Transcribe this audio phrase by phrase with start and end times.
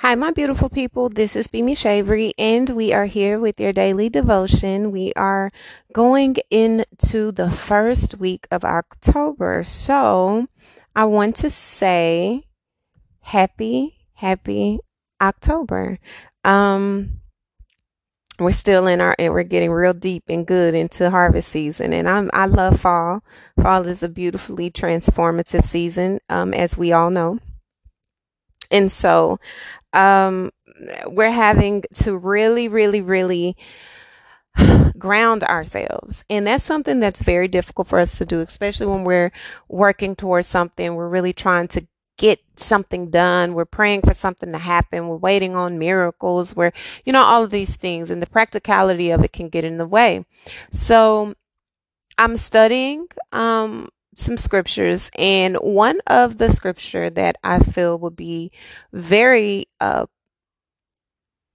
[0.00, 1.08] Hi, my beautiful people.
[1.08, 4.92] This is Bimi Shavery, and we are here with your daily devotion.
[4.92, 5.50] We are
[5.92, 9.64] going into the first week of October.
[9.64, 10.46] So
[10.94, 12.44] I want to say
[13.22, 14.78] happy, happy
[15.20, 15.98] October.
[16.44, 17.20] Um,
[18.38, 22.08] we're still in our and we're getting real deep and good into harvest season and
[22.08, 23.20] i'm i love fall
[23.60, 27.40] fall is a beautifully transformative season um, as we all know
[28.70, 29.38] and so
[29.92, 30.50] um,
[31.06, 33.56] we're having to really, really, really
[34.98, 36.24] ground ourselves.
[36.28, 39.32] And that's something that's very difficult for us to do, especially when we're
[39.68, 40.94] working towards something.
[40.94, 41.86] We're really trying to
[42.16, 43.54] get something done.
[43.54, 45.08] We're praying for something to happen.
[45.08, 46.54] We're waiting on miracles.
[46.54, 46.72] We're,
[47.04, 49.86] you know, all of these things and the practicality of it can get in the
[49.86, 50.26] way.
[50.72, 51.34] So
[52.18, 58.52] I'm studying um, some scriptures, and one of the scripture that I feel would be
[58.92, 60.06] very uh,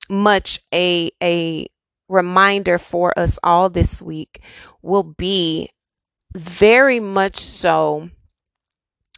[0.10, 1.68] much a a
[2.10, 4.42] reminder for us all this week
[4.82, 5.70] will be
[6.36, 8.10] very much so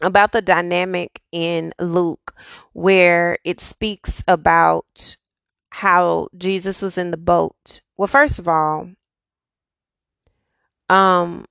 [0.02, 2.34] about the dynamic in Luke
[2.72, 5.16] where it speaks about
[5.70, 7.80] how Jesus was in the boat.
[7.96, 8.90] Well, first of all,
[10.88, 11.46] um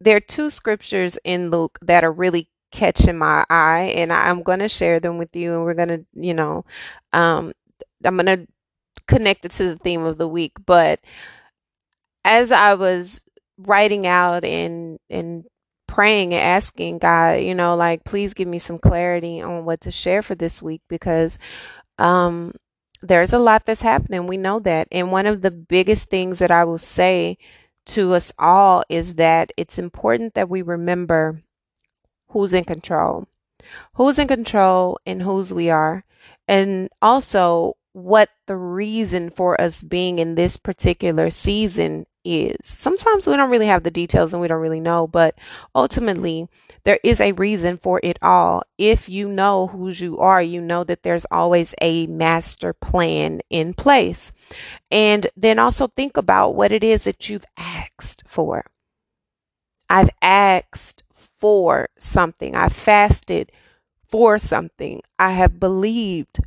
[0.00, 4.60] there are two scriptures in Luke that are really catching my eye, and I'm going
[4.60, 5.54] to share them with you.
[5.54, 6.64] And we're going to, you know,
[7.12, 7.52] um,
[8.04, 8.46] I'm going to
[9.08, 10.52] connect it to the theme of the week.
[10.66, 11.00] But
[12.24, 13.24] as I was
[13.58, 15.44] writing out and and
[15.86, 19.90] praying and asking God, you know, like please give me some clarity on what to
[19.90, 21.38] share for this week because
[21.98, 22.52] um
[23.02, 24.26] there's a lot that's happening.
[24.26, 24.88] We know that.
[24.92, 27.38] And one of the biggest things that I will say
[27.88, 31.42] to us all is that it's important that we remember
[32.30, 33.26] who's in control,
[33.94, 36.04] who's in control and whose we are,
[36.46, 42.56] and also what the reason for us being in this particular season is.
[42.62, 45.36] Sometimes we don't really have the details and we don't really know, but
[45.74, 46.48] ultimately,
[46.84, 48.62] there is a reason for it all.
[48.78, 53.74] If you know whose you are, you know that there's always a master plan in
[53.74, 54.32] place.
[54.90, 58.64] And then also think about what it is that you've asked for.
[59.90, 63.52] I've asked for something, I fasted
[64.06, 66.40] for something, I have believed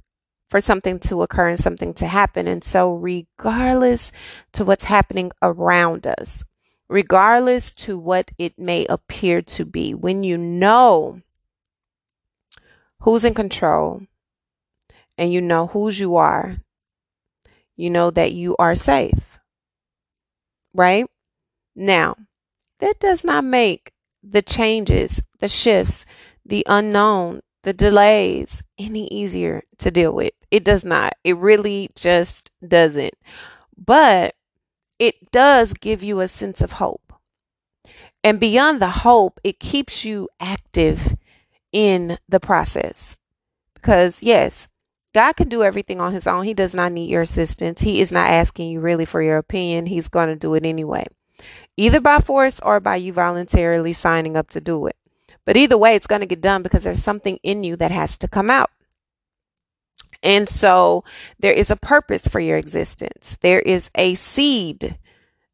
[0.51, 2.45] for something to occur and something to happen.
[2.45, 4.11] And so, regardless
[4.51, 6.43] to what's happening around us,
[6.89, 11.21] regardless to what it may appear to be, when you know
[12.99, 14.01] who's in control
[15.17, 16.57] and you know whose you are,
[17.77, 19.39] you know that you are safe.
[20.73, 21.05] Right?
[21.77, 22.17] Now,
[22.79, 26.05] that does not make the changes, the shifts,
[26.45, 30.31] the unknown, the delays any easier to deal with.
[30.49, 31.13] It does not.
[31.23, 33.13] It really just doesn't.
[33.77, 34.35] But
[34.99, 37.13] it does give you a sense of hope.
[38.23, 41.15] And beyond the hope, it keeps you active
[41.71, 43.17] in the process.
[43.73, 44.67] Because, yes,
[45.13, 46.45] God can do everything on his own.
[46.45, 47.81] He does not need your assistance.
[47.81, 49.87] He is not asking you really for your opinion.
[49.87, 51.05] He's going to do it anyway,
[51.77, 54.95] either by force or by you voluntarily signing up to do it.
[55.45, 58.17] But either way, it's going to get done because there's something in you that has
[58.17, 58.69] to come out.
[60.23, 61.03] And so
[61.39, 63.37] there is a purpose for your existence.
[63.41, 64.97] There is a seed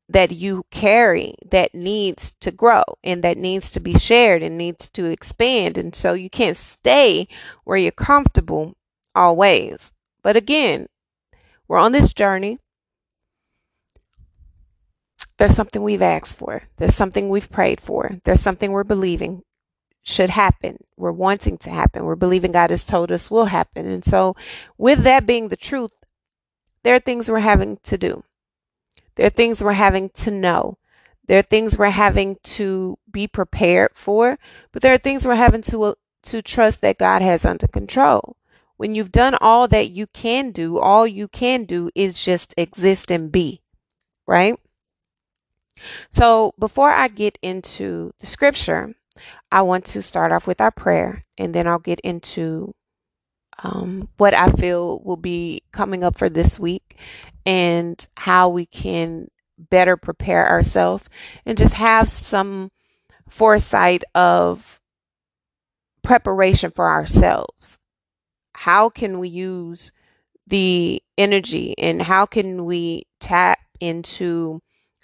[0.10, 4.90] that you carry that needs to grow and that needs to be shared and needs
[4.90, 5.78] to expand.
[5.78, 7.28] And so you can't stay
[7.64, 8.76] where you're comfortable
[9.16, 9.92] always.
[10.22, 10.88] But again,
[11.68, 12.60] we're on this journey.
[15.38, 16.64] There's something we've asked for.
[16.78, 18.18] There's something we've prayed for.
[18.24, 19.44] There's something we're believing
[20.08, 20.78] should happen.
[20.96, 22.06] We're wanting to happen.
[22.06, 23.88] We're believing God has told us will happen.
[23.88, 24.36] And so,
[24.78, 25.92] with that being the truth,
[26.84, 28.24] there are things we're having to do.
[29.16, 30.78] There are things we're having to know.
[31.28, 34.40] There are things we're having to be prepared for,
[34.72, 35.94] but there are things we're having to uh,
[36.24, 38.38] to trust that God has under control.
[38.78, 43.12] When you've done all that you can do, all you can do is just exist
[43.12, 43.62] and be,
[44.26, 44.58] right?
[46.12, 48.96] So, before I get into the scripture,
[49.52, 52.74] I want to start off with our prayer and then I'll get into
[53.64, 56.98] um, what I feel will be coming up for this week
[57.46, 61.06] and how we can better prepare ourselves
[61.46, 62.72] and just have some
[63.30, 64.80] foresight of
[66.04, 67.78] preparation for ourselves.
[68.54, 69.92] How can we use
[70.46, 74.62] the energy and how can we tap into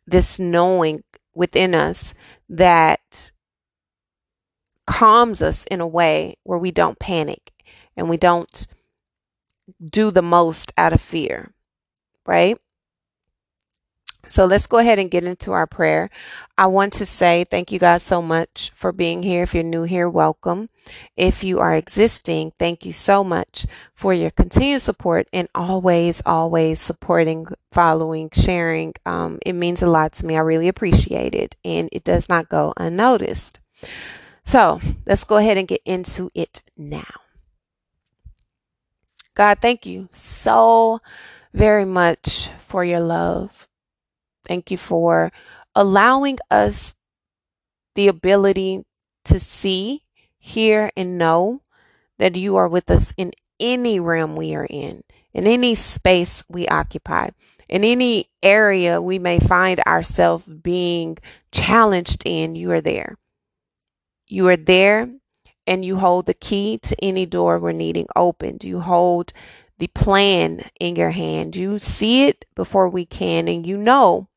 [0.08, 1.04] this knowing
[1.36, 2.14] within us
[2.50, 3.32] that
[4.86, 7.52] calms us in a way where we don't panic
[7.96, 8.68] and we don't
[9.84, 11.54] do the most out of fear,
[12.26, 12.58] right?
[14.30, 16.10] So let's go ahead and get into our prayer.
[16.58, 19.44] I want to say thank you guys so much for being here.
[19.44, 20.70] If you're new here, welcome.
[21.18, 26.80] If you are existing, thank you so much for your continued support and always, always
[26.80, 28.94] supporting, following, sharing.
[29.06, 30.36] Um, it means a lot to me.
[30.36, 33.60] I really appreciate it, and it does not go unnoticed.
[34.44, 37.04] So let's go ahead and get into it now.
[39.36, 41.00] God, thank you so
[41.54, 43.68] very much for your love.
[44.46, 45.32] Thank you for
[45.76, 46.94] allowing us
[47.96, 48.86] the ability
[49.26, 50.04] to see,
[50.38, 51.62] hear, and know
[52.20, 55.04] that you are with us in any realm we are in,
[55.34, 57.30] in any space we occupy,
[57.70, 61.18] in any area we may find ourselves being
[61.52, 63.18] challenged in, you are there.
[64.28, 65.10] You are there
[65.66, 68.64] and you hold the key to any door we're needing opened.
[68.64, 69.34] You hold
[69.78, 71.56] the plan in your hand.
[71.56, 74.30] You see it before we can, and you know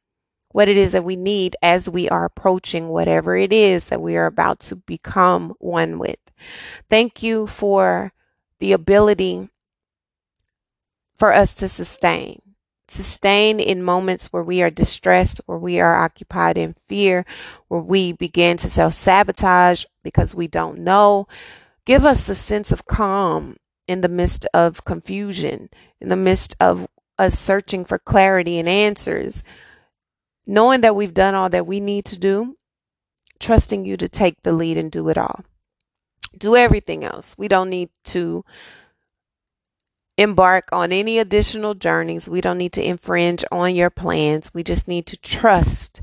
[0.52, 4.16] what it is that we need as we are approaching whatever it is that we
[4.16, 6.18] are about to become one with.
[6.88, 8.12] Thank you for
[8.58, 9.50] the ability
[11.18, 12.40] for us to sustain.
[12.88, 17.24] Sustain in moments where we are distressed, where we are occupied in fear,
[17.68, 21.26] where we begin to self sabotage because we don't know.
[21.84, 23.56] Give us a sense of calm
[23.88, 25.68] in the midst of confusion,
[26.00, 26.86] in the midst of
[27.18, 29.42] us searching for clarity and answers
[30.46, 32.56] knowing that we've done all that we need to do,
[33.40, 35.44] trusting you to take the lead and do it all.
[36.38, 37.34] Do everything else.
[37.36, 38.44] We don't need to
[40.18, 42.28] embark on any additional journeys.
[42.28, 44.52] We don't need to infringe on your plans.
[44.54, 46.02] We just need to trust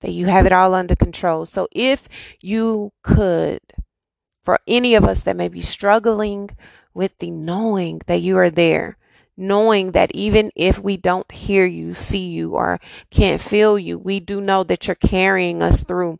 [0.00, 1.46] that you have it all under control.
[1.46, 2.08] So if
[2.40, 3.60] you could,
[4.42, 6.50] for any of us that may be struggling
[6.94, 8.96] with the knowing that you are there,
[9.36, 12.78] knowing that even if we don't hear you, see you, or
[13.10, 16.18] can't feel you, we do know that you're carrying us through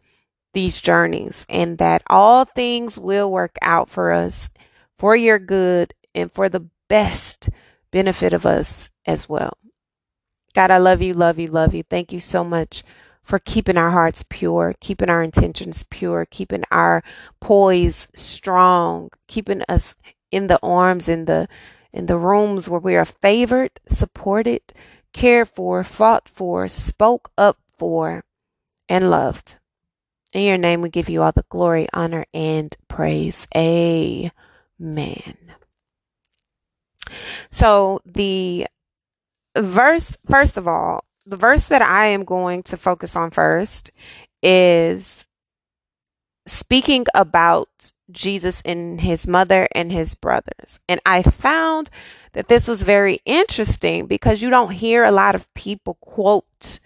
[0.53, 4.49] these journeys and that all things will work out for us
[4.99, 7.49] for your good and for the best
[7.93, 9.57] benefit of us as well.
[10.55, 11.85] God, I love you, love you, love you.
[11.85, 12.83] Thank you so much
[13.23, 17.05] for keeping our hearts pure, keeping our intentions pure, keeping our
[17.41, 19.95] poise strong, keeping us
[20.33, 21.49] in the arms, in the
[21.93, 24.63] in the rooms where we are favored, supported,
[25.13, 28.25] cared for, fought for, spoke up for,
[28.89, 29.57] and loved.
[30.33, 33.49] In your name, we give you all the glory, honor, and praise.
[33.57, 34.31] Amen.
[37.51, 38.67] So, the
[39.57, 43.91] verse, first of all, the verse that I am going to focus on first
[44.43, 45.27] is
[46.47, 50.81] speaking about Jesus and his mother and his brothers.
[50.89, 51.91] And I found
[52.33, 56.81] that this was very interesting because you don't hear a lot of people quote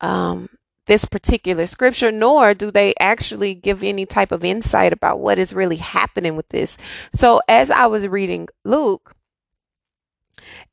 [0.00, 0.48] um,
[0.86, 5.52] this particular scripture, nor do they actually give any type of insight about what is
[5.52, 6.76] really happening with this.
[7.14, 9.14] So as I was reading Luke,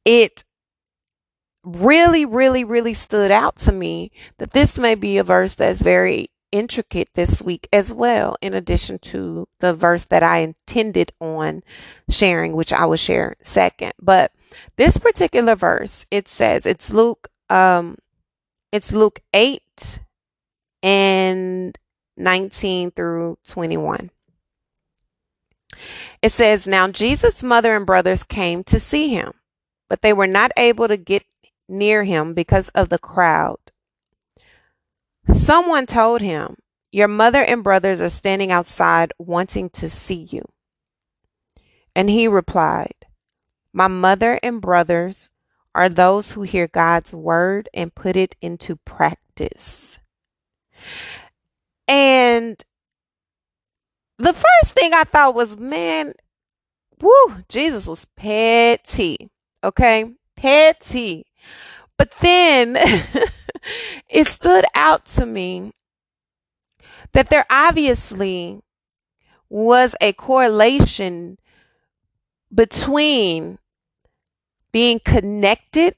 [0.05, 0.43] it
[1.63, 6.29] really, really, really stood out to me that this may be a verse that's very
[6.51, 11.63] intricate this week as well, in addition to the verse that I intended on
[12.09, 13.93] sharing, which I will share second.
[13.99, 14.31] But
[14.77, 17.97] this particular verse, it says it's Luke, um,
[18.71, 19.99] it's Luke 8
[20.83, 21.77] and
[22.15, 24.11] 19 through 21.
[26.21, 29.33] It says, Now Jesus' mother and brothers came to see him,
[29.89, 31.23] but they were not able to get
[31.69, 33.59] near him because of the crowd.
[35.27, 36.57] Someone told him,
[36.91, 40.43] Your mother and brothers are standing outside wanting to see you.
[41.95, 43.05] And he replied,
[43.73, 45.29] My mother and brothers
[45.75, 49.99] are those who hear God's word and put it into practice.
[51.87, 52.63] And
[54.17, 56.13] the first thing I thought was, man,
[56.99, 59.29] whoo, Jesus was petty.
[59.63, 60.13] Okay?
[60.35, 61.25] Petty.
[61.97, 62.77] But then
[64.09, 65.71] it stood out to me
[67.13, 68.61] that there obviously
[69.49, 71.37] was a correlation
[72.53, 73.57] between
[74.71, 75.95] being connected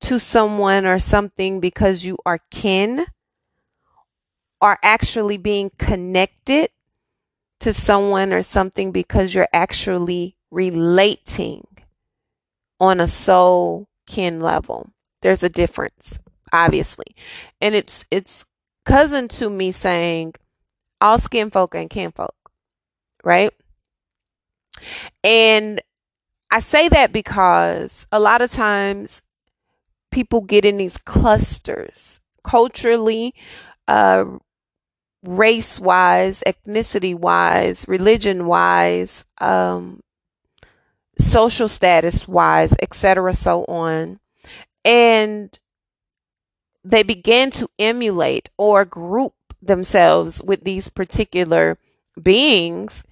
[0.00, 3.06] to someone or something because you are kin
[4.60, 6.70] are actually being connected
[7.60, 11.66] to someone or something because you're actually relating
[12.82, 14.90] on a soul kin level.
[15.22, 16.18] There's a difference,
[16.52, 17.06] obviously.
[17.62, 18.44] And it's it's
[18.84, 20.34] cousin to me saying
[21.00, 22.34] all skin folk and kin folk,
[23.24, 23.52] right?
[25.24, 25.80] And
[26.50, 29.22] I say that because a lot of times
[30.10, 33.34] people get in these clusters culturally,
[33.88, 34.24] uh,
[35.24, 40.00] race wise, ethnicity wise, religion wise, um,
[41.22, 44.20] social status wise, etc., so on.
[44.84, 45.56] And
[46.84, 51.78] they begin to emulate or group themselves with these particular
[52.20, 53.04] beings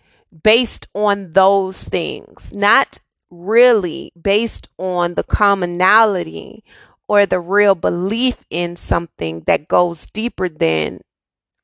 [0.43, 2.99] based on those things, not
[3.31, 6.65] really based on the commonality
[7.09, 11.01] or the real belief in something that goes deeper than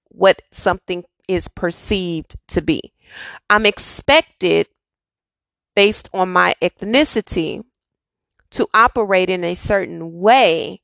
[0.08, 2.92] what something is perceived to be.
[3.50, 4.68] I'm expected,
[5.76, 7.62] based on my ethnicity,
[8.50, 10.80] to operate in a certain way,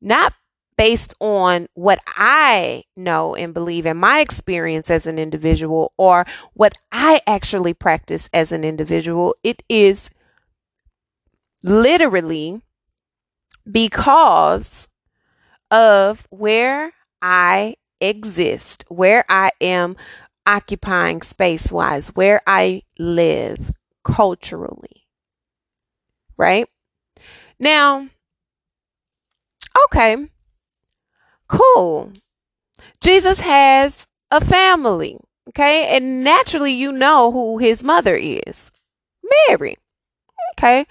[0.00, 0.32] not
[0.78, 6.76] based on what I know and believe in my experience as an individual or what
[6.92, 9.34] I actually practice as an individual.
[9.42, 10.10] It is
[11.62, 12.60] literally
[13.70, 14.86] because
[15.70, 19.96] of where I exist, where I am
[20.44, 23.72] occupying space wise, where I live
[24.06, 25.04] culturally.
[26.36, 26.68] Right?
[27.58, 28.08] Now,
[29.84, 30.28] okay,
[31.48, 32.12] cool.
[33.00, 35.96] Jesus has a family, okay?
[35.96, 38.70] And naturally, you know who his mother is
[39.48, 39.76] Mary,
[40.52, 40.86] okay?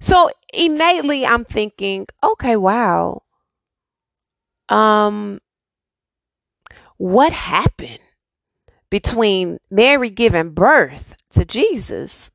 [0.00, 3.22] So innately, I'm thinking, okay, wow.
[4.68, 5.40] Um,
[6.96, 8.00] what happened
[8.90, 12.30] between Mary giving birth to Jesus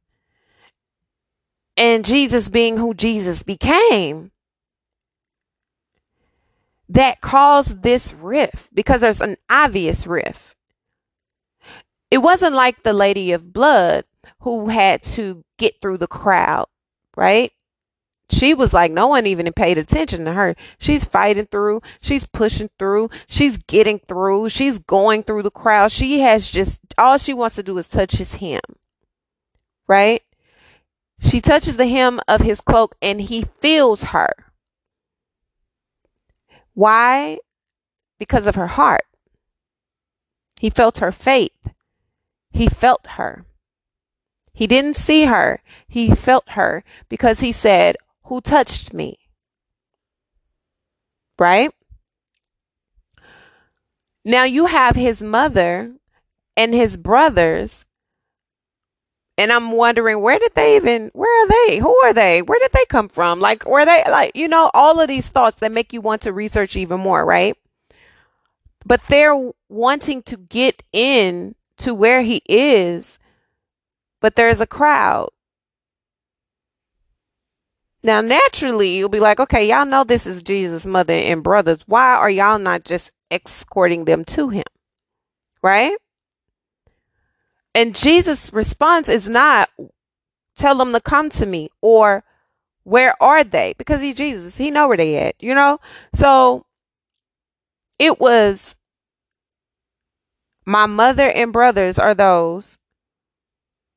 [1.82, 4.30] and Jesus being who Jesus became
[6.88, 10.56] that caused this rift because there's an obvious rift.
[12.12, 14.06] It wasn't like the Lady of Blood
[14.42, 16.68] who had to get through the crowd,
[17.18, 17.52] right?
[18.30, 20.56] She was like, no one even paid attention to her.
[20.78, 25.92] She's fighting through, she's pushing through, she's getting through, she's going through the crowd.
[25.92, 28.62] She has just, all she wants to do is touch his hem,
[29.88, 30.22] right?
[31.22, 34.34] She touches the hem of his cloak and he feels her.
[36.74, 37.38] Why?
[38.20, 39.06] Because of her heart.
[40.60, 41.52] He felt her faith.
[42.52, 43.46] He felt her.
[44.54, 45.62] He didn't see her.
[45.88, 49.20] He felt her because he said, Who touched me?
[51.40, 51.72] Right?
[54.26, 55.94] Now you have his mother
[56.58, 57.86] and his brothers.
[59.42, 61.80] And I'm wondering where did they even where are they?
[61.80, 62.42] Who are they?
[62.42, 63.40] Where did they come from?
[63.40, 66.34] Like were they like you know all of these thoughts that make you want to
[66.34, 67.58] research even more, right?
[68.86, 73.18] But they're wanting to get in to where he is
[74.22, 75.30] but there's a crowd.
[78.04, 81.80] Now, naturally, you'll be like, okay, y'all know this is Jesus' mother and brothers.
[81.86, 84.64] Why are y'all not just escorting them to him?
[85.62, 85.98] Right?
[87.74, 89.70] And Jesus' response is not,
[90.56, 92.24] tell them to come to me or
[92.84, 93.74] where are they?
[93.78, 94.58] Because he's Jesus.
[94.58, 95.80] He know where they at, you know?
[96.14, 96.66] So
[98.00, 98.76] it was
[100.66, 102.78] my mother and brothers are those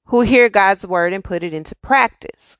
[0.07, 2.59] who hear God's word and put it into practice.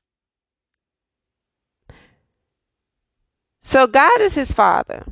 [3.61, 5.05] So God is his father.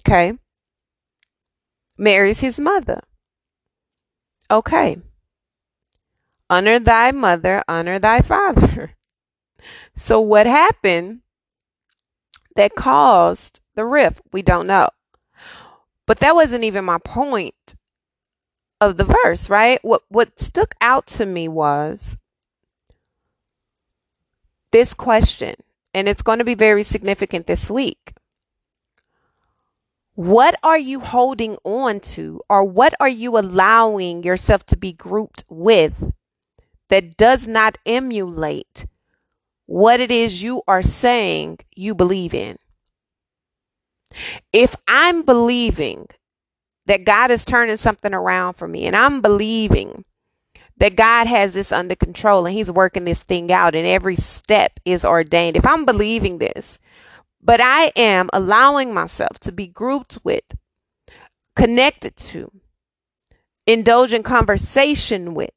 [0.00, 0.34] Okay.
[1.98, 3.02] Mary's his mother.
[4.50, 4.98] Okay.
[6.48, 8.96] Honor thy mother, honor thy father.
[9.94, 11.20] So what happened
[12.56, 14.22] that caused the rift?
[14.32, 14.88] We don't know.
[16.06, 17.74] But that wasn't even my point
[18.80, 19.78] of the verse, right?
[19.82, 22.16] What what stuck out to me was
[24.72, 25.56] this question,
[25.92, 28.14] and it's going to be very significant this week.
[30.20, 35.44] What are you holding on to, or what are you allowing yourself to be grouped
[35.48, 36.12] with
[36.90, 38.84] that does not emulate
[39.64, 42.58] what it is you are saying you believe in?
[44.52, 46.06] If I'm believing
[46.90, 48.84] that God is turning something around for me.
[48.86, 50.04] And I'm believing
[50.78, 54.80] that God has this under control and He's working this thing out, and every step
[54.84, 55.56] is ordained.
[55.56, 56.78] If I'm believing this,
[57.42, 60.44] but I am allowing myself to be grouped with,
[61.56, 62.52] connected to,
[63.66, 65.50] indulge in conversation with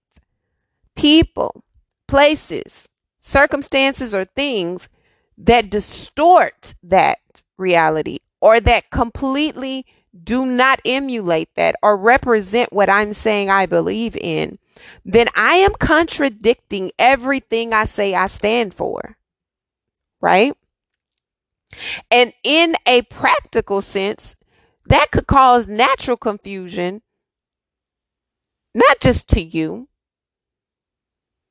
[0.96, 1.64] people,
[2.08, 2.88] places,
[3.20, 4.90] circumstances, or things
[5.38, 9.86] that distort that reality or that completely
[10.24, 14.60] do not emulate that or represent what I'm saying I believe in,
[15.04, 19.18] then I am contradicting everything I say I stand for.
[20.22, 20.54] Right?
[22.12, 24.36] And in a practical sense,
[24.86, 27.02] that could cause natural confusion,
[28.74, 29.88] not just to you,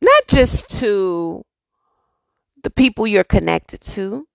[0.00, 1.44] not just to
[2.62, 4.26] the people you're connected to,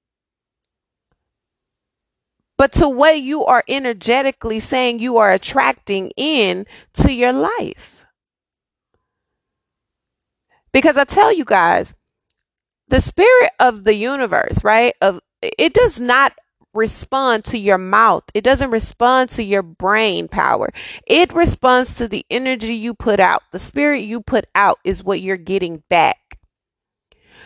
[2.58, 8.06] but to what you are energetically saying you are attracting in to your life.
[10.74, 11.94] Because I tell you guys,
[12.88, 14.94] the spirit of the universe, right?
[15.02, 16.34] Of it does not
[16.74, 18.24] respond to your mouth.
[18.34, 20.72] It doesn't respond to your brain power.
[21.06, 23.44] It responds to the energy you put out.
[23.52, 26.18] The spirit you put out is what you're getting back.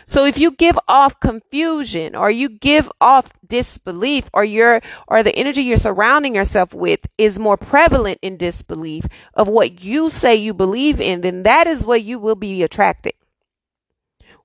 [0.06, 5.34] So if you give off confusion or you give off disbelief or your or the
[5.34, 10.52] energy you're surrounding yourself with is more prevalent in disbelief of what you say you
[10.54, 13.12] believe in, then that is what you will be attracting.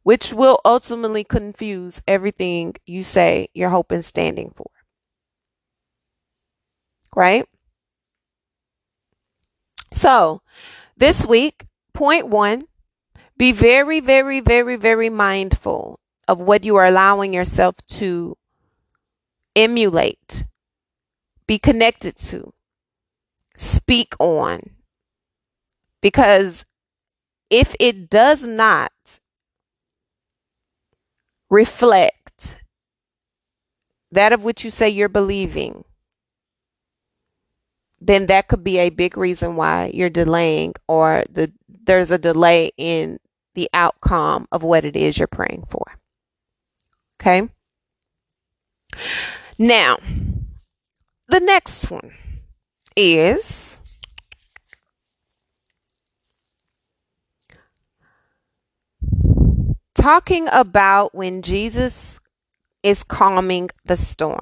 [0.08, 4.72] Which will ultimately confuse everything you say you're hoping standing for.
[7.14, 7.46] Right?
[9.94, 10.42] So,
[10.96, 12.70] this week, point one
[13.36, 18.38] be very, very, very, very mindful of what you are allowing yourself to
[19.58, 20.46] emulate,
[21.48, 22.54] be connected to,
[23.58, 24.70] speak on.
[26.00, 26.64] Because
[27.50, 28.94] if it does not
[31.50, 32.58] reflect
[34.12, 35.84] that of which you say you're believing,
[38.00, 42.72] then that could be a big reason why you're delaying or the there's a delay
[42.78, 43.20] in
[43.56, 45.84] the outcome of what it is you're praying for.
[47.20, 47.50] Okay?
[49.58, 49.98] Now,
[51.28, 52.12] the next one
[52.96, 53.82] is
[59.98, 62.20] talking about when Jesus
[62.84, 64.40] is calming the storm.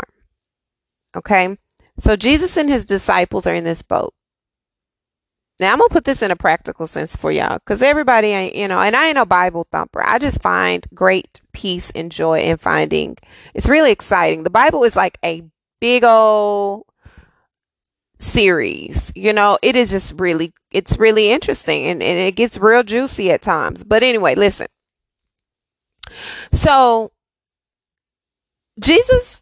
[1.15, 1.57] Okay?
[1.97, 4.13] So Jesus and his disciples are in this boat.
[5.59, 8.67] Now I'm gonna put this in a practical sense for y'all, because everybody ain't, you
[8.67, 10.05] know, and I ain't a Bible thumper.
[10.05, 13.17] I just find great peace and joy in finding.
[13.53, 14.43] It's really exciting.
[14.43, 15.43] The Bible is like a
[15.79, 16.83] big old
[18.19, 19.13] series.
[19.15, 23.31] You know, it is just really, it's really interesting, and, and it gets real juicy
[23.31, 23.85] at times.
[23.85, 24.67] But anyway, listen.
[26.51, 27.11] So
[28.79, 29.41] Jesus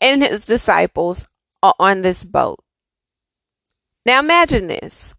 [0.00, 1.26] and his disciples
[1.62, 2.62] are on this boat.
[4.04, 5.14] Now imagine this.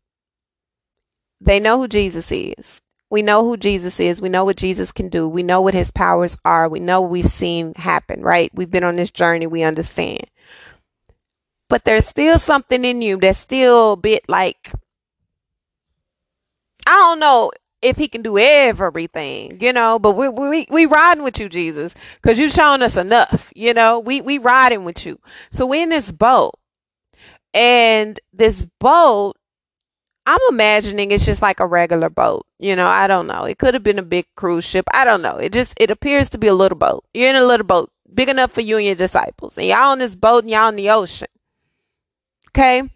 [1.39, 2.81] They know who Jesus is.
[3.09, 4.19] We know who Jesus is.
[4.19, 5.27] We know what Jesus can do.
[5.27, 6.67] We know what his powers are.
[6.67, 8.49] We know what we've seen happen, right?
[8.53, 9.45] We've been on this journey.
[9.45, 10.25] We understand.
[11.69, 14.71] But there's still something in you that's still a bit like,
[16.87, 17.51] I don't know
[17.83, 21.93] if he can do everything, you know, but we we we riding with you, Jesus,
[22.21, 23.99] because you've shown us enough, you know.
[23.99, 25.19] We we riding with you.
[25.51, 26.53] So we in this boat.
[27.53, 29.35] And this boat,
[30.25, 32.47] I'm imagining it's just like a regular boat.
[32.57, 33.43] You know, I don't know.
[33.45, 34.85] It could have been a big cruise ship.
[34.91, 35.37] I don't know.
[35.37, 37.05] It just it appears to be a little boat.
[37.13, 39.57] You're in a little boat, big enough for you and your disciples.
[39.57, 41.27] And y'all on this boat and y'all in the ocean.
[42.49, 42.89] Okay?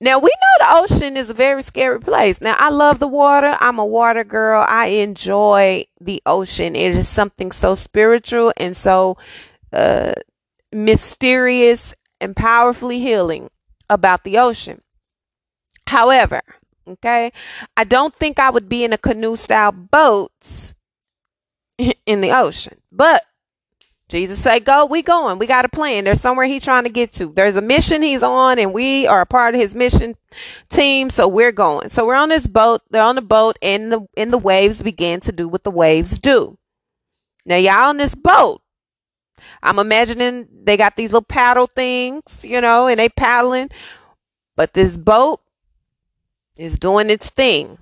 [0.00, 2.40] Now we know the ocean is a very scary place.
[2.40, 3.56] Now I love the water.
[3.60, 4.64] I'm a water girl.
[4.68, 6.76] I enjoy the ocean.
[6.76, 9.16] It is something so spiritual and so
[9.72, 10.12] uh
[10.72, 13.50] mysterious and powerfully healing
[13.88, 14.82] about the ocean.
[15.86, 16.42] However,
[16.86, 17.32] okay,
[17.76, 20.74] I don't think I would be in a canoe style boat
[21.78, 22.78] in the ocean.
[22.92, 23.24] But
[24.08, 25.38] Jesus said, Go, we going.
[25.38, 26.04] We got a plan.
[26.04, 27.32] There's somewhere he's trying to get to.
[27.34, 30.14] There's a mission he's on, and we are a part of his mission
[30.68, 31.10] team.
[31.10, 31.88] So we're going.
[31.88, 32.82] So we're on this boat.
[32.90, 36.18] They're on the boat, and the and the waves begin to do what the waves
[36.18, 36.56] do.
[37.44, 38.62] Now y'all on this boat.
[39.62, 43.70] I'm imagining they got these little paddle things, you know, and they paddling.
[44.54, 45.40] But this boat
[46.56, 47.78] is doing its thing.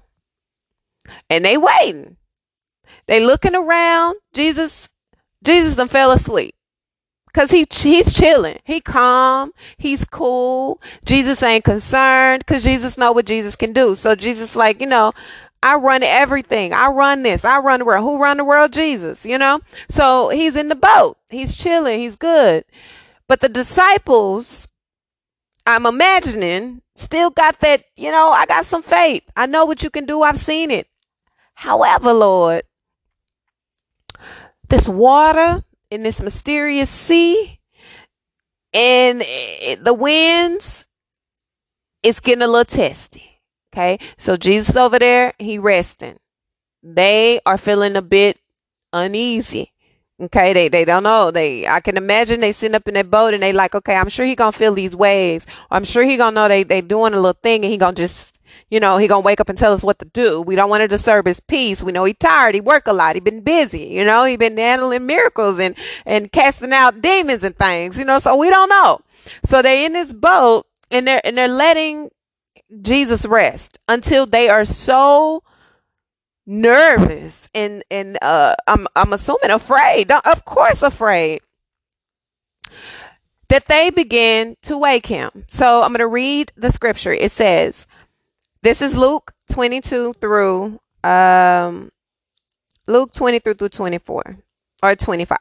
[1.29, 2.17] And they waiting.
[3.07, 4.17] They looking around.
[4.33, 4.89] Jesus,
[5.45, 6.55] Jesus done fell asleep.
[7.33, 8.59] Cause he he's chilling.
[8.65, 9.53] He calm.
[9.77, 10.81] He's cool.
[11.05, 12.47] Jesus ain't concerned.
[12.47, 13.97] Cause Jesus know what Jesus can do.
[13.97, 15.13] So Jesus like, you know,
[15.61, 16.73] I run everything.
[16.73, 17.45] I run this.
[17.45, 18.05] I run the world.
[18.05, 18.73] Who run the world?
[18.73, 19.61] Jesus, you know?
[19.89, 21.17] So he's in the boat.
[21.29, 21.99] He's chilling.
[21.99, 22.65] He's good.
[23.27, 24.69] But the disciples,
[25.67, 29.23] I'm imagining, still got that, you know, I got some faith.
[29.35, 30.23] I know what you can do.
[30.23, 30.87] I've seen it.
[31.55, 32.65] However, Lord,
[34.69, 37.61] this water in this mysterious sea,
[38.73, 40.85] and it, the winds
[42.05, 43.41] it's getting a little testy.
[43.73, 43.99] Okay.
[44.17, 46.19] So Jesus over there, he resting.
[46.83, 48.39] They are feeling a bit
[48.93, 49.73] uneasy.
[50.21, 51.33] Okay, they they don't know.
[51.33, 54.09] They I can imagine they sitting up in that boat and they like, okay, I'm
[54.09, 55.45] sure he gonna feel these waves.
[55.73, 58.34] I'm sure he gonna know they they doing a little thing and he gonna just
[58.71, 60.41] you know, he gonna wake up and tell us what to do.
[60.41, 61.83] We don't want to disturb his peace.
[61.83, 62.55] We know he tired.
[62.55, 63.17] He work a lot.
[63.17, 63.85] He been busy.
[63.85, 67.99] You know, he been handling miracles and and casting out demons and things.
[67.99, 69.01] You know, so we don't know.
[69.45, 72.11] So they in this boat and they're and they're letting
[72.83, 75.43] Jesus rest until they are so
[76.47, 80.11] nervous and and uh I'm I'm assuming afraid.
[80.11, 81.41] Of course afraid.
[83.49, 85.45] That they begin to wake him.
[85.49, 87.13] So I'm going to read the scripture.
[87.13, 87.87] It says,
[88.65, 91.93] this is Luke 22 through um
[92.87, 94.37] Luke 23 through 24
[94.83, 95.39] or 25.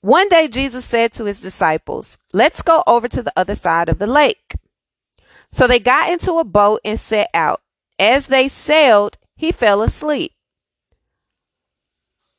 [0.00, 4.00] One day Jesus said to his disciples, "Let's go over to the other side of
[4.00, 4.56] the lake."
[5.52, 7.62] So they got into a boat and set out.
[7.96, 10.32] As they sailed, he fell asleep.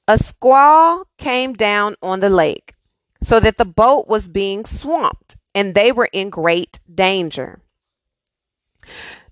[0.09, 2.75] A squall came down on the lake,
[3.23, 7.64] so that the boat was being swamped, and they were in great danger.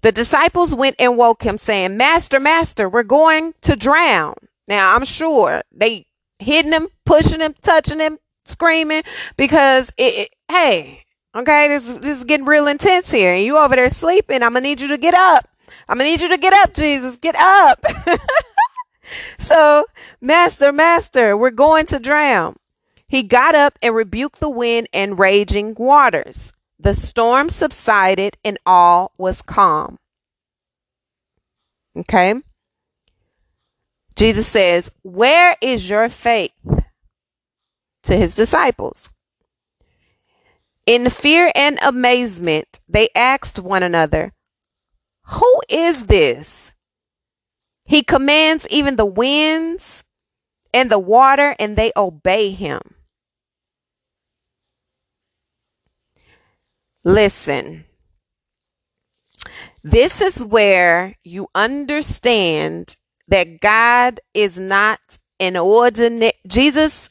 [0.02, 4.36] The disciples went and woke him, saying, Master, Master, we're going to drown.
[4.68, 6.08] Now, I'm sure they
[6.40, 9.04] hitting him, pushing him, touching him, screaming
[9.38, 11.04] because it, it hey,
[11.36, 13.34] Okay, this this is getting real intense here.
[13.34, 14.44] And you over there sleeping.
[14.44, 15.50] I'm gonna need you to get up.
[15.90, 17.18] I'm gonna need you to get up, Jesus.
[17.18, 17.84] Get up.
[19.40, 19.86] so,
[20.22, 22.58] Master, Master, we're going to drown.
[23.08, 26.54] He got up and rebuked the wind and raging waters.
[26.84, 30.00] The storm subsided and all was calm.
[31.96, 32.34] Okay.
[34.18, 36.52] Jesus says, Where is your faith?
[38.04, 39.10] To his disciples.
[40.86, 44.34] In fear and amazement, they asked one another,
[45.28, 46.74] Who is this?
[47.86, 50.04] He commands even the winds
[50.74, 52.82] and the water, and they obey him.
[57.04, 57.86] Listen,
[59.84, 62.96] this is where you understand
[63.28, 65.00] that God is not
[65.40, 67.10] an ordinary Jesus,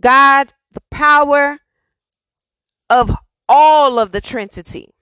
[0.00, 1.58] God, the power,
[2.90, 3.14] of
[3.48, 4.94] all of the Trinity,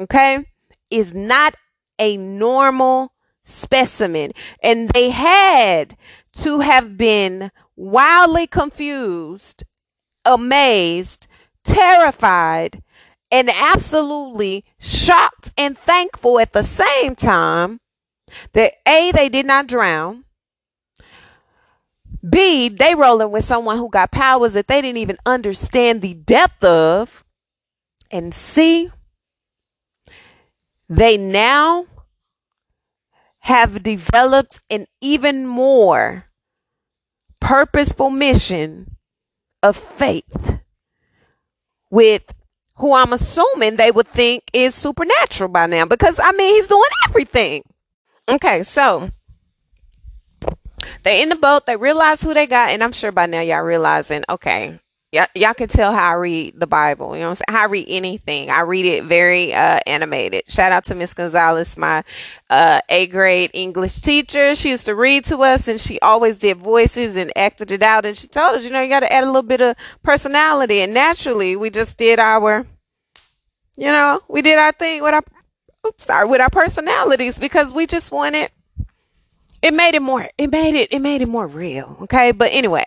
[0.00, 0.44] okay,
[0.90, 1.54] is not
[1.98, 3.12] a normal
[3.44, 4.32] specimen.
[4.62, 5.96] And they had
[6.34, 9.64] to have been wildly confused,
[10.24, 11.26] amazed,
[11.64, 12.82] terrified,
[13.32, 17.80] and absolutely shocked and thankful at the same time
[18.52, 20.24] that A, they did not drown.
[22.28, 26.62] B, they rolling with someone who got powers that they didn't even understand the depth
[26.62, 27.24] of.
[28.10, 28.90] And C,
[30.88, 31.86] they now
[33.40, 36.26] have developed an even more
[37.40, 38.98] purposeful mission
[39.62, 40.60] of faith
[41.90, 42.22] with
[42.82, 46.82] who I'm assuming they would think is supernatural by now because I mean he's doing
[47.08, 47.62] everything.
[48.28, 49.08] Okay, so
[51.04, 51.64] they in the boat.
[51.64, 54.80] They realize who they got, and I'm sure by now y'all realizing, okay,
[55.12, 57.14] y- y'all can tell how I read the Bible.
[57.14, 58.50] You know, i'm how I read anything.
[58.50, 60.42] I read it very uh, animated.
[60.48, 62.02] Shout out to Miss Gonzalez, my
[62.50, 64.56] uh, A grade English teacher.
[64.56, 68.06] She used to read to us, and she always did voices and acted it out.
[68.06, 70.80] And she told us, you know, you got to add a little bit of personality.
[70.80, 72.66] And naturally, we just did our,
[73.76, 75.24] you know, we did our thing with our.
[75.84, 78.50] Oops, sorry, with our personalities because we just wanted
[79.62, 82.32] it made it more it made it it made it more real okay?
[82.32, 82.84] But anyway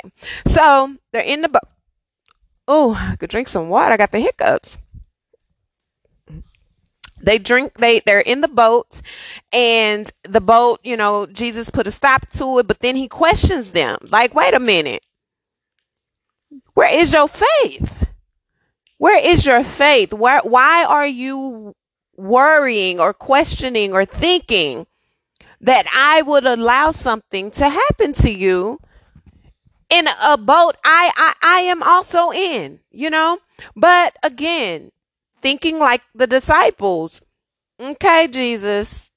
[0.48, 1.68] so they're in the boat
[2.68, 3.94] oh i could drink some water.
[3.94, 4.80] I got the hiccups.
[7.22, 9.02] They drink they they're in the boat
[9.52, 13.72] and the boat you know jesus put a stop to it but then he questions
[13.72, 15.04] them like wait a minute.
[16.74, 18.05] Where is your faith
[18.98, 20.14] where is your faith?
[20.14, 21.74] Where why are you
[22.16, 24.88] worrying or questioning or thinking
[25.62, 28.80] that I would allow something to happen to you
[29.90, 33.40] in a boat I, I I am also in, you know?
[33.76, 34.92] But again,
[35.42, 37.22] thinking like the disciples,
[37.80, 39.12] okay, Jesus,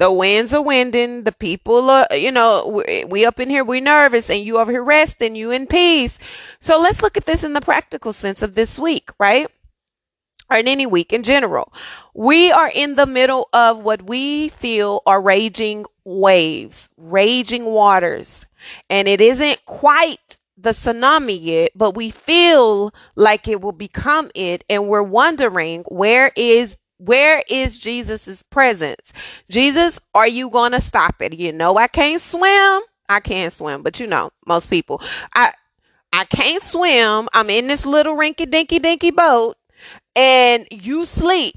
[0.00, 3.82] the winds are winding, the people are, you know, we, we up in here, we
[3.82, 6.18] nervous, and you over here resting, you in peace.
[6.58, 9.46] So let's look at this in the practical sense of this week, right?
[10.50, 11.72] or in any week in general.
[12.12, 18.46] We are in the middle of what we feel are raging waves, raging waters.
[18.88, 24.64] And it isn't quite the tsunami yet, but we feel like it will become it
[24.68, 29.12] and we're wondering where is where is Jesus's presence?
[29.48, 31.32] Jesus, are you going to stop it?
[31.34, 32.82] You know I can't swim.
[33.08, 35.02] I can't swim, but you know, most people.
[35.34, 35.52] I
[36.12, 37.28] I can't swim.
[37.32, 39.56] I'm in this little rinky dinky dinky boat
[40.14, 41.54] and you sleep.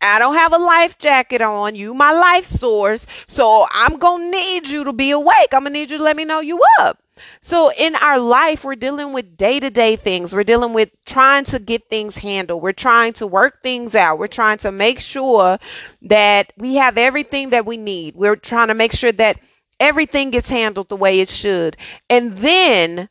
[0.00, 1.74] I don't have a life jacket on.
[1.74, 3.06] You my life source.
[3.26, 5.48] So I'm going to need you to be awake.
[5.52, 6.98] I'm going to need you to let me know you up.
[7.40, 10.32] So in our life, we're dealing with day to day things.
[10.32, 12.62] We're dealing with trying to get things handled.
[12.62, 14.18] We're trying to work things out.
[14.18, 15.58] We're trying to make sure
[16.02, 18.16] that we have everything that we need.
[18.16, 19.38] We're trying to make sure that
[19.78, 21.76] everything gets handled the way it should.
[22.10, 23.08] And then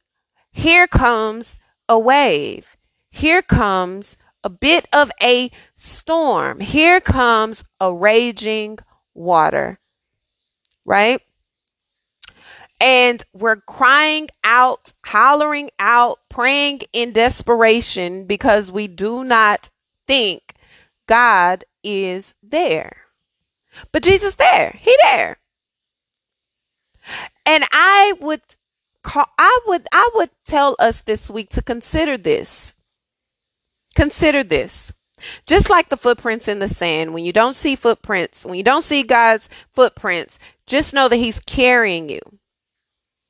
[0.51, 2.77] here comes a wave.
[3.09, 6.59] Here comes a bit of a storm.
[6.59, 8.79] Here comes a raging
[9.13, 9.79] water,
[10.85, 11.21] right?
[12.83, 19.69] And we're crying out, hollering out, praying in desperation because we do not
[20.05, 20.55] think
[21.07, 22.97] God is there.
[23.93, 24.75] But Jesus there.
[24.77, 25.37] He there.
[27.45, 28.41] And I would
[29.01, 32.73] call I would I would tell us this week to consider this.
[33.95, 34.91] Consider this.
[35.45, 38.83] Just like the footprints in the sand, when you don't see footprints, when you don't
[38.83, 42.19] see God's footprints, just know that He's carrying you.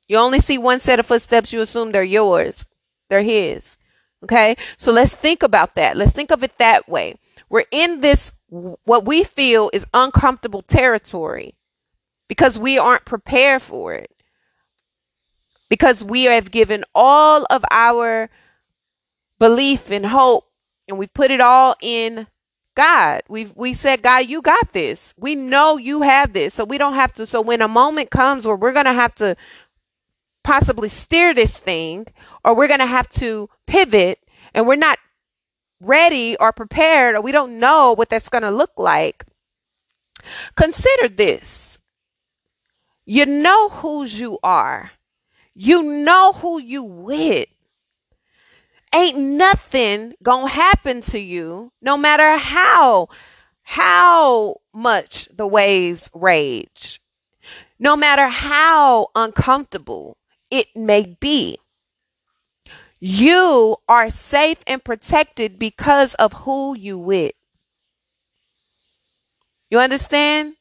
[0.08, 2.64] You only see one set of footsteps, you assume they're yours,
[3.08, 3.78] they're His.
[4.22, 4.56] Okay?
[4.78, 5.96] So let's think about that.
[5.96, 7.16] Let's think of it that way.
[7.48, 11.54] We're in this, what we feel is uncomfortable territory
[12.28, 14.10] because we aren't prepared for it.
[15.68, 18.30] Because we have given all of our
[19.38, 20.44] belief and hope
[20.88, 22.26] and we put it all in
[22.74, 23.22] God.
[23.28, 25.14] We've we said, God, you got this.
[25.16, 26.54] We know you have this.
[26.54, 27.26] So we don't have to.
[27.26, 29.36] So when a moment comes where we're gonna have to
[30.44, 32.06] possibly steer this thing,
[32.44, 34.20] or we're gonna have to pivot
[34.54, 34.98] and we're not
[35.80, 39.24] ready or prepared, or we don't know what that's gonna look like.
[40.54, 41.78] Consider this.
[43.04, 44.92] You know whose you are.
[45.54, 47.48] You know who you with
[48.94, 53.08] ain't nothing gonna happen to you no matter how
[53.62, 57.00] how much the waves rage
[57.78, 60.16] no matter how uncomfortable
[60.50, 61.58] it may be.
[63.00, 67.32] You are safe and protected because of who you with.
[69.70, 70.54] You understand?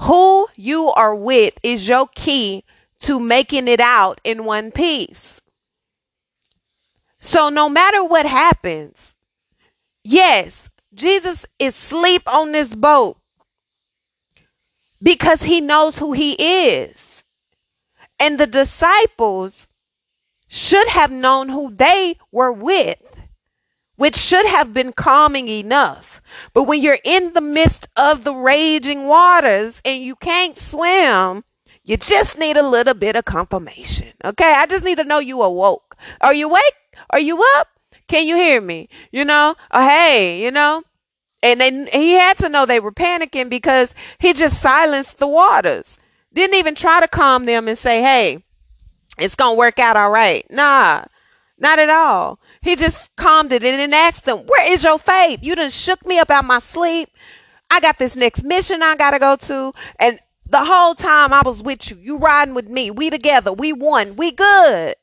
[0.00, 2.64] Who you are with is your key
[3.00, 5.40] to making it out in one piece.
[7.20, 9.14] So no matter what happens,
[10.04, 13.16] yes, Jesus is asleep on this boat
[15.02, 17.11] because he knows who he is.
[18.22, 19.66] And the disciples
[20.46, 23.02] should have known who they were with,
[23.96, 26.22] which should have been calming enough.
[26.54, 31.42] But when you're in the midst of the raging waters and you can't swim,
[31.82, 34.12] you just need a little bit of confirmation.
[34.24, 34.54] Okay.
[34.54, 35.96] I just need to know you awoke.
[36.20, 36.76] Are you awake?
[37.10, 37.70] Are you up?
[38.06, 38.88] Can you hear me?
[39.10, 40.84] You know, oh, hey, you know.
[41.42, 45.98] And then he had to know they were panicking because he just silenced the waters.
[46.32, 48.44] Didn't even try to calm them and say, hey,
[49.18, 50.44] it's going to work out all right.
[50.50, 51.04] Nah,
[51.58, 52.40] not at all.
[52.62, 55.40] He just calmed it and then asked them, where is your faith?
[55.42, 57.10] You done shook me up out my sleep.
[57.70, 59.72] I got this next mission I got to go to.
[59.98, 62.90] And the whole time I was with you, you riding with me.
[62.90, 63.52] We together.
[63.52, 64.16] We won.
[64.16, 64.94] We good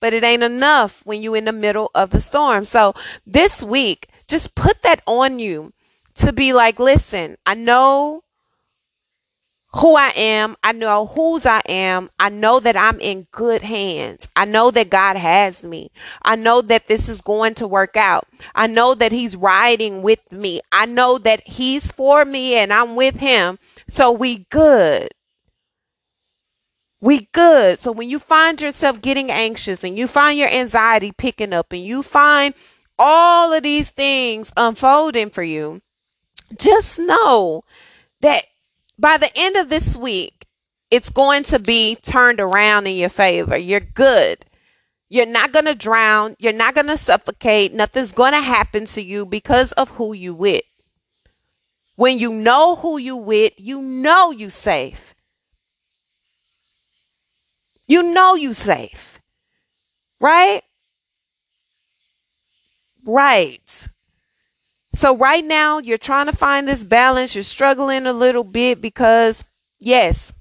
[0.00, 2.64] but it ain't enough when you're in the middle of the storm.
[2.64, 2.94] So
[3.26, 5.72] this week, just put that on you
[6.16, 8.22] to be like, listen, I know
[9.76, 10.56] who I am.
[10.62, 12.10] I know whose I am.
[12.18, 14.28] I know that I'm in good hands.
[14.36, 15.90] I know that God has me.
[16.22, 18.26] I know that this is going to work out.
[18.54, 20.60] I know that He's riding with me.
[20.72, 23.58] I know that He's for me and I'm with Him.
[23.88, 25.08] So we good
[27.00, 27.78] we good.
[27.78, 31.82] So when you find yourself getting anxious and you find your anxiety picking up and
[31.82, 32.54] you find
[32.98, 35.82] all of these things unfolding for you,
[36.58, 37.64] just know
[38.20, 38.46] that
[38.98, 40.46] by the end of this week,
[40.90, 43.56] it's going to be turned around in your favor.
[43.56, 44.44] You're good.
[45.08, 46.36] You're not going to drown.
[46.38, 47.72] You're not going to suffocate.
[47.72, 50.62] Nothing's going to happen to you because of who you with.
[51.96, 55.14] When you know who you with, you know you safe.
[57.86, 59.20] You know you safe.
[60.20, 60.62] Right?
[63.06, 63.88] Right.
[64.96, 67.34] So right now you're trying to find this balance.
[67.34, 69.44] You're struggling a little bit because
[69.78, 70.32] yes,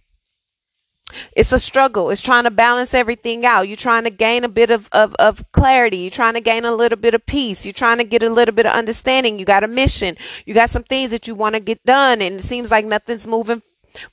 [1.35, 2.09] it's a struggle.
[2.09, 3.67] It's trying to balance everything out.
[3.67, 5.97] You're trying to gain a bit of, of, of clarity.
[5.97, 7.65] You're trying to gain a little bit of peace.
[7.65, 9.37] You're trying to get a little bit of understanding.
[9.37, 10.15] You got a mission.
[10.45, 13.27] You got some things that you want to get done, and it seems like nothing's
[13.27, 13.61] moving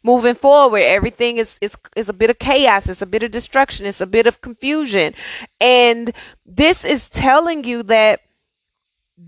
[0.05, 3.85] moving forward everything is, is is a bit of chaos it's a bit of destruction
[3.85, 5.13] it's a bit of confusion
[5.61, 6.13] and
[6.47, 8.21] this is telling you that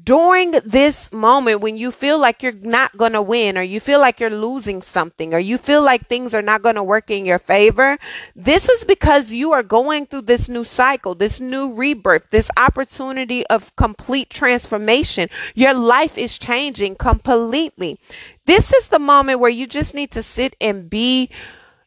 [0.03, 4.01] during this moment when you feel like you're not going to win or you feel
[4.01, 7.27] like you're losing something or you feel like things are not going to work in
[7.27, 7.99] your favor,
[8.35, 13.47] this is because you are going through this new cycle, this new rebirth, this opportunity
[13.49, 15.29] of complete transformation.
[15.55, 17.99] Your life is changing completely.
[18.47, 21.31] This is the moment where you just need to sit and be,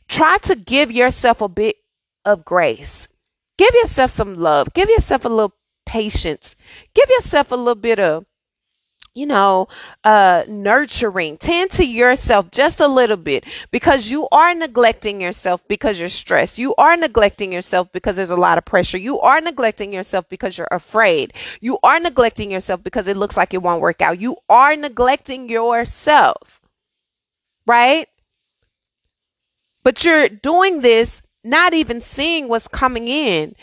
[0.08, 1.78] try to give yourself a bit
[2.24, 3.08] of grace.
[3.58, 4.74] Give yourself some love.
[4.74, 5.57] Give yourself a little
[5.88, 6.56] patience.
[6.94, 8.26] Give yourself a little bit of
[9.18, 9.68] you know,
[10.04, 11.38] uh, nurturing.
[11.38, 16.60] Tend to yourself just a little bit because you are neglecting yourself because you're stressed.
[16.60, 18.98] You are neglecting yourself because there's a lot of pressure.
[18.98, 21.34] You are neglecting yourself because you're afraid.
[21.60, 24.22] You are neglecting yourself because it looks like it won't work out.
[24.22, 26.62] You are neglecting yourself,
[27.66, 28.08] right?
[29.84, 33.56] But you're doing this not even seeing what's coming in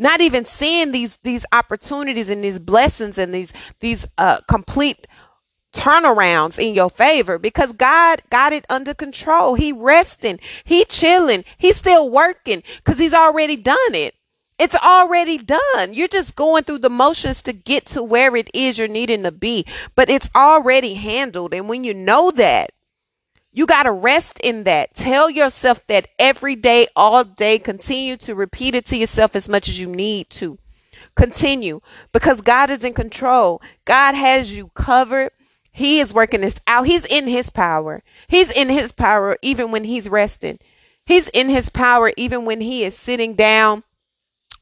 [0.00, 5.06] not even seeing these these opportunities and these blessings and these these uh complete
[5.72, 9.54] turnarounds in your favor because God got it under control.
[9.54, 14.14] He resting, he chilling, he's still working because he's already done it.
[14.58, 15.94] It's already done.
[15.94, 19.32] You're just going through the motions to get to where it is you're needing to
[19.32, 21.54] be, but it's already handled.
[21.54, 22.72] And when you know that,
[23.52, 24.94] you got to rest in that.
[24.94, 27.58] Tell yourself that every day, all day.
[27.58, 30.58] Continue to repeat it to yourself as much as you need to.
[31.16, 31.80] Continue
[32.12, 33.60] because God is in control.
[33.84, 35.32] God has you covered.
[35.72, 36.86] He is working this out.
[36.86, 38.02] He's in his power.
[38.28, 40.58] He's in his power even when he's resting.
[41.04, 43.82] He's in his power even when he is sitting down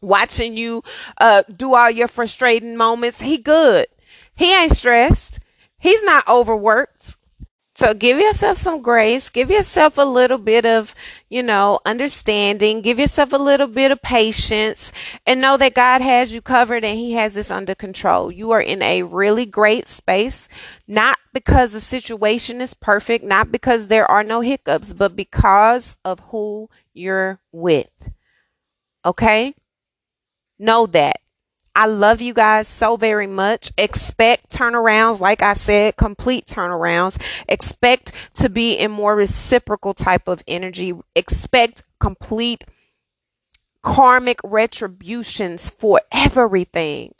[0.01, 0.83] watching you
[1.19, 3.21] uh, do all your frustrating moments.
[3.21, 3.87] He good.
[4.35, 5.41] He ain't stressed.
[5.79, 7.17] He's not overworked.
[7.79, 10.97] So give yourself some grace, give yourself a little bit of,
[11.29, 14.93] you know, understanding, give yourself a little bit of patience
[15.25, 18.33] and know that God has you covered and he has this under control.
[18.33, 20.49] You are in a really great space,
[20.89, 26.19] not because the situation is perfect, not because there are no hiccups, but because of
[26.19, 28.11] who you're with.
[29.07, 29.55] Okay?
[30.59, 31.21] Know that.
[31.79, 33.71] I love you guys so very much.
[33.79, 37.23] Expect turnarounds, like I said, complete turnarounds.
[37.49, 40.93] Expect to be in more reciprocal type of energy.
[41.15, 42.65] Expect complete
[43.81, 47.15] karmic retributions for everything.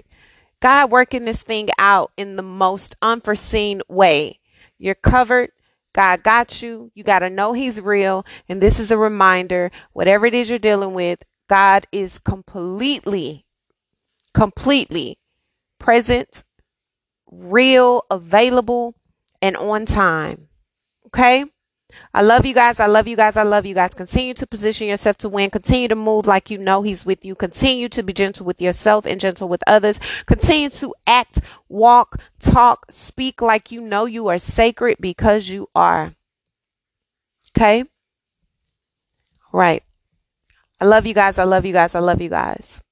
[0.59, 4.41] God working this thing out in the most unforeseen way.
[4.77, 5.53] You're covered.
[5.95, 6.91] God got you.
[6.97, 8.27] You got to know He's real.
[8.49, 13.45] And this is a reminder whatever it is you're dealing with, God is completely
[14.35, 15.19] completely
[15.79, 16.45] present,
[17.31, 18.95] real, available,
[19.41, 20.49] and on time.
[21.07, 21.45] Okay?
[22.13, 22.81] I love you guys.
[22.81, 23.37] I love you guys.
[23.37, 23.95] I love you guys.
[23.95, 25.51] Continue to position yourself to win.
[25.51, 27.35] Continue to move like you know He's with you.
[27.35, 29.99] Continue to be gentle with yourself and gentle with others.
[30.27, 36.15] Continue to act, walk, talk, speak like you know you are sacred because you are.
[37.57, 37.85] Okay?
[39.53, 39.83] Right.
[40.81, 41.39] I love you guys.
[41.39, 41.95] I love you guys.
[41.95, 42.83] I love you guys.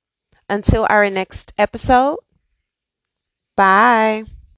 [0.49, 2.19] Until our next episode,
[3.57, 4.25] bye.